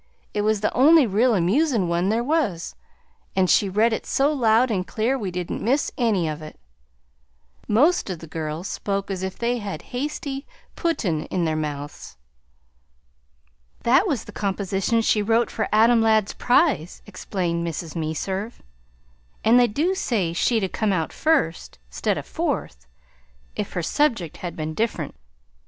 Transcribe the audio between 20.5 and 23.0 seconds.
'a' come out first, 'stead o' fourth,